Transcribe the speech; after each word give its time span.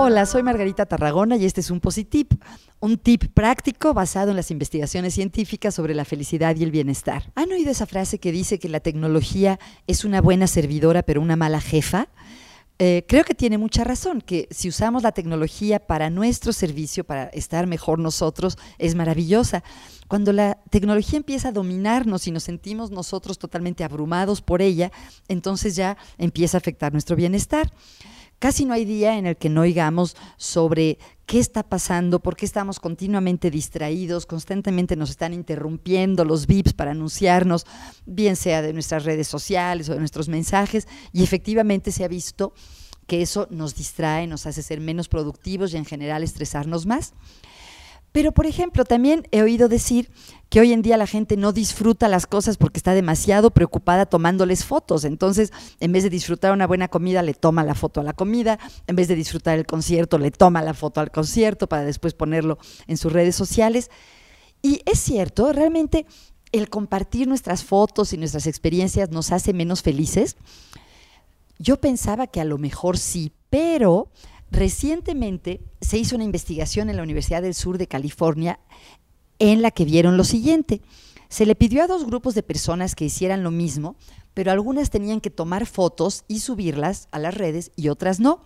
Hola, 0.00 0.26
soy 0.26 0.44
Margarita 0.44 0.86
Tarragona 0.86 1.36
y 1.36 1.44
este 1.44 1.60
es 1.60 1.72
un 1.72 1.80
Positip, 1.80 2.40
un 2.78 2.98
tip 2.98 3.34
práctico 3.34 3.94
basado 3.94 4.30
en 4.30 4.36
las 4.36 4.52
investigaciones 4.52 5.12
científicas 5.12 5.74
sobre 5.74 5.92
la 5.92 6.04
felicidad 6.04 6.54
y 6.54 6.62
el 6.62 6.70
bienestar. 6.70 7.32
¿Han 7.34 7.50
oído 7.50 7.72
esa 7.72 7.84
frase 7.84 8.20
que 8.20 8.30
dice 8.30 8.60
que 8.60 8.68
la 8.68 8.78
tecnología 8.78 9.58
es 9.88 10.04
una 10.04 10.20
buena 10.20 10.46
servidora 10.46 11.02
pero 11.02 11.20
una 11.20 11.34
mala 11.34 11.60
jefa? 11.60 12.06
Eh, 12.78 13.06
creo 13.08 13.24
que 13.24 13.34
tiene 13.34 13.58
mucha 13.58 13.82
razón, 13.82 14.20
que 14.20 14.46
si 14.52 14.68
usamos 14.68 15.02
la 15.02 15.10
tecnología 15.10 15.84
para 15.84 16.10
nuestro 16.10 16.52
servicio, 16.52 17.02
para 17.02 17.24
estar 17.30 17.66
mejor 17.66 17.98
nosotros, 17.98 18.56
es 18.78 18.94
maravillosa. 18.94 19.64
Cuando 20.06 20.32
la 20.32 20.58
tecnología 20.70 21.16
empieza 21.16 21.48
a 21.48 21.52
dominarnos 21.52 22.28
y 22.28 22.30
nos 22.30 22.44
sentimos 22.44 22.92
nosotros 22.92 23.36
totalmente 23.36 23.82
abrumados 23.82 24.42
por 24.42 24.62
ella, 24.62 24.92
entonces 25.26 25.74
ya 25.74 25.96
empieza 26.18 26.56
a 26.56 26.60
afectar 26.60 26.92
nuestro 26.92 27.16
bienestar. 27.16 27.72
Casi 28.38 28.64
no 28.64 28.72
hay 28.72 28.84
día 28.84 29.18
en 29.18 29.26
el 29.26 29.36
que 29.36 29.48
no 29.48 29.62
oigamos 29.62 30.16
sobre 30.36 30.98
qué 31.26 31.40
está 31.40 31.64
pasando, 31.64 32.20
por 32.20 32.36
qué 32.36 32.46
estamos 32.46 32.78
continuamente 32.78 33.50
distraídos, 33.50 34.26
constantemente 34.26 34.94
nos 34.94 35.10
están 35.10 35.34
interrumpiendo 35.34 36.24
los 36.24 36.46
VIPs 36.46 36.72
para 36.72 36.92
anunciarnos, 36.92 37.66
bien 38.06 38.36
sea 38.36 38.62
de 38.62 38.72
nuestras 38.72 39.04
redes 39.04 39.26
sociales 39.26 39.88
o 39.88 39.94
de 39.94 39.98
nuestros 39.98 40.28
mensajes, 40.28 40.86
y 41.12 41.24
efectivamente 41.24 41.90
se 41.90 42.04
ha 42.04 42.08
visto 42.08 42.54
que 43.08 43.22
eso 43.22 43.48
nos 43.50 43.74
distrae, 43.74 44.28
nos 44.28 44.46
hace 44.46 44.62
ser 44.62 44.80
menos 44.80 45.08
productivos 45.08 45.74
y 45.74 45.76
en 45.76 45.84
general 45.84 46.22
estresarnos 46.22 46.86
más. 46.86 47.14
Pero, 48.12 48.32
por 48.32 48.46
ejemplo, 48.46 48.84
también 48.84 49.26
he 49.30 49.42
oído 49.42 49.68
decir 49.68 50.10
que 50.48 50.60
hoy 50.60 50.72
en 50.72 50.82
día 50.82 50.96
la 50.96 51.06
gente 51.06 51.36
no 51.36 51.52
disfruta 51.52 52.08
las 52.08 52.26
cosas 52.26 52.56
porque 52.56 52.78
está 52.78 52.94
demasiado 52.94 53.50
preocupada 53.50 54.06
tomándoles 54.06 54.64
fotos. 54.64 55.04
Entonces, 55.04 55.52
en 55.78 55.92
vez 55.92 56.04
de 56.04 56.10
disfrutar 56.10 56.52
una 56.52 56.66
buena 56.66 56.88
comida, 56.88 57.22
le 57.22 57.34
toma 57.34 57.64
la 57.64 57.74
foto 57.74 58.00
a 58.00 58.04
la 58.04 58.14
comida. 58.14 58.58
En 58.86 58.96
vez 58.96 59.08
de 59.08 59.14
disfrutar 59.14 59.58
el 59.58 59.66
concierto, 59.66 60.18
le 60.18 60.30
toma 60.30 60.62
la 60.62 60.74
foto 60.74 61.00
al 61.00 61.10
concierto 61.10 61.68
para 61.68 61.84
después 61.84 62.14
ponerlo 62.14 62.58
en 62.86 62.96
sus 62.96 63.12
redes 63.12 63.36
sociales. 63.36 63.90
Y 64.62 64.80
es 64.86 64.98
cierto, 64.98 65.52
realmente 65.52 66.06
el 66.50 66.70
compartir 66.70 67.28
nuestras 67.28 67.62
fotos 67.62 68.12
y 68.12 68.16
nuestras 68.16 68.46
experiencias 68.46 69.10
nos 69.10 69.32
hace 69.32 69.52
menos 69.52 69.82
felices. 69.82 70.36
Yo 71.58 71.78
pensaba 71.78 72.26
que 72.26 72.40
a 72.40 72.44
lo 72.44 72.56
mejor 72.56 72.96
sí, 72.96 73.32
pero 73.50 74.08
Recientemente 74.50 75.60
se 75.80 75.98
hizo 75.98 76.16
una 76.16 76.24
investigación 76.24 76.90
en 76.90 76.96
la 76.96 77.02
Universidad 77.02 77.42
del 77.42 77.54
Sur 77.54 77.78
de 77.78 77.86
California 77.86 78.58
en 79.38 79.62
la 79.62 79.70
que 79.70 79.84
vieron 79.84 80.16
lo 80.16 80.24
siguiente. 80.24 80.80
Se 81.28 81.46
le 81.46 81.54
pidió 81.54 81.82
a 81.82 81.86
dos 81.86 82.06
grupos 82.06 82.34
de 82.34 82.42
personas 82.42 82.94
que 82.94 83.04
hicieran 83.04 83.42
lo 83.42 83.50
mismo, 83.50 83.96
pero 84.34 84.50
algunas 84.50 84.90
tenían 84.90 85.20
que 85.20 85.30
tomar 85.30 85.66
fotos 85.66 86.24
y 86.28 86.40
subirlas 86.40 87.08
a 87.10 87.18
las 87.18 87.34
redes 87.34 87.72
y 87.76 87.88
otras 87.88 88.20
no. 88.20 88.42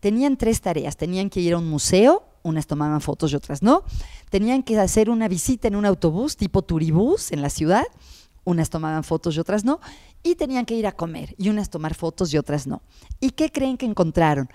Tenían 0.00 0.36
tres 0.36 0.60
tareas. 0.60 0.96
Tenían 0.96 1.30
que 1.30 1.40
ir 1.40 1.54
a 1.54 1.58
un 1.58 1.68
museo, 1.68 2.24
unas 2.42 2.66
tomaban 2.66 3.00
fotos 3.00 3.32
y 3.32 3.36
otras 3.36 3.62
no. 3.62 3.84
Tenían 4.30 4.62
que 4.62 4.78
hacer 4.78 5.10
una 5.10 5.28
visita 5.28 5.68
en 5.68 5.76
un 5.76 5.86
autobús 5.86 6.36
tipo 6.36 6.62
turibús 6.62 7.32
en 7.32 7.42
la 7.42 7.50
ciudad, 7.50 7.84
unas 8.48 8.70
tomaban 8.70 9.04
fotos 9.04 9.36
y 9.36 9.40
otras 9.40 9.64
no. 9.64 9.80
Y 10.22 10.34
tenían 10.34 10.64
que 10.64 10.74
ir 10.74 10.86
a 10.86 10.92
comer 10.92 11.34
y 11.38 11.50
unas 11.50 11.68
tomar 11.68 11.94
fotos 11.94 12.32
y 12.32 12.38
otras 12.38 12.66
no. 12.66 12.82
¿Y 13.20 13.30
qué 13.30 13.52
creen 13.52 13.76
que 13.76 13.86
encontraron? 13.86 14.48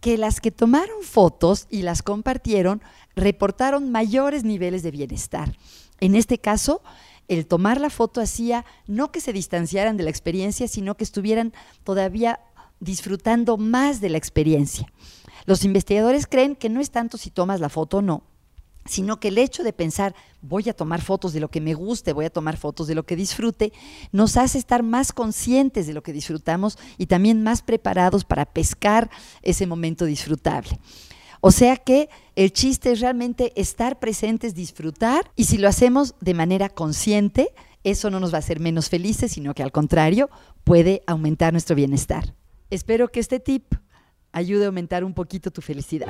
que 0.00 0.18
las 0.18 0.42
que 0.42 0.50
tomaron 0.50 1.02
fotos 1.02 1.66
y 1.70 1.80
las 1.80 2.02
compartieron 2.02 2.82
reportaron 3.14 3.90
mayores 3.90 4.44
niveles 4.44 4.82
de 4.82 4.90
bienestar. 4.90 5.56
En 6.00 6.14
este 6.14 6.38
caso, 6.38 6.82
el 7.28 7.46
tomar 7.46 7.80
la 7.80 7.88
foto 7.88 8.20
hacía 8.20 8.66
no 8.86 9.10
que 9.10 9.22
se 9.22 9.32
distanciaran 9.32 9.96
de 9.96 10.04
la 10.04 10.10
experiencia, 10.10 10.68
sino 10.68 10.96
que 10.96 11.04
estuvieran 11.04 11.54
todavía 11.82 12.40
disfrutando 12.78 13.56
más 13.56 14.02
de 14.02 14.10
la 14.10 14.18
experiencia. 14.18 14.92
Los 15.46 15.64
investigadores 15.64 16.26
creen 16.26 16.56
que 16.56 16.68
no 16.68 16.80
es 16.80 16.90
tanto 16.90 17.16
si 17.16 17.30
tomas 17.30 17.60
la 17.60 17.70
foto 17.70 17.98
o 17.98 18.02
no, 18.02 18.22
sino 18.88 19.20
que 19.20 19.28
el 19.28 19.38
hecho 19.38 19.62
de 19.62 19.72
pensar, 19.72 20.14
voy 20.42 20.68
a 20.68 20.74
tomar 20.74 21.00
fotos 21.00 21.32
de 21.32 21.40
lo 21.40 21.48
que 21.48 21.60
me 21.60 21.74
guste, 21.74 22.12
voy 22.12 22.24
a 22.24 22.30
tomar 22.30 22.56
fotos 22.56 22.86
de 22.86 22.94
lo 22.94 23.04
que 23.04 23.16
disfrute, 23.16 23.72
nos 24.12 24.36
hace 24.36 24.58
estar 24.58 24.82
más 24.82 25.12
conscientes 25.12 25.86
de 25.86 25.94
lo 25.94 26.02
que 26.02 26.12
disfrutamos 26.12 26.78
y 26.98 27.06
también 27.06 27.42
más 27.42 27.62
preparados 27.62 28.24
para 28.24 28.44
pescar 28.44 29.10
ese 29.42 29.66
momento 29.66 30.04
disfrutable. 30.04 30.78
O 31.40 31.50
sea 31.50 31.76
que 31.76 32.08
el 32.34 32.52
chiste 32.52 32.92
es 32.92 33.00
realmente 33.00 33.52
estar 33.60 33.98
presentes, 33.98 34.54
disfrutar, 34.54 35.30
y 35.36 35.44
si 35.44 35.58
lo 35.58 35.68
hacemos 35.68 36.14
de 36.20 36.34
manera 36.34 36.68
consciente, 36.68 37.52
eso 37.84 38.10
no 38.10 38.18
nos 38.18 38.32
va 38.32 38.36
a 38.36 38.40
hacer 38.40 38.58
menos 38.58 38.88
felices, 38.88 39.32
sino 39.32 39.54
que 39.54 39.62
al 39.62 39.70
contrario, 39.70 40.28
puede 40.64 41.02
aumentar 41.06 41.52
nuestro 41.52 41.76
bienestar. 41.76 42.34
Espero 42.68 43.08
que 43.08 43.20
este 43.20 43.38
tip 43.38 43.74
ayude 44.32 44.64
a 44.64 44.66
aumentar 44.66 45.04
un 45.04 45.14
poquito 45.14 45.52
tu 45.52 45.62
felicidad. 45.62 46.08